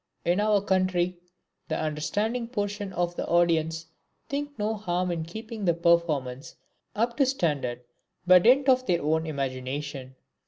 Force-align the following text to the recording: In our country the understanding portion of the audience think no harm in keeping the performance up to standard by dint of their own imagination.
In 0.25 0.39
our 0.39 0.61
country 0.63 1.19
the 1.67 1.77
understanding 1.79 2.47
portion 2.47 2.91
of 2.93 3.15
the 3.15 3.27
audience 3.27 3.85
think 4.29 4.57
no 4.57 4.73
harm 4.73 5.11
in 5.11 5.23
keeping 5.23 5.65
the 5.65 5.75
performance 5.75 6.55
up 6.95 7.15
to 7.17 7.25
standard 7.27 7.83
by 8.25 8.39
dint 8.39 8.67
of 8.67 8.87
their 8.87 9.03
own 9.03 9.27
imagination. 9.27 10.15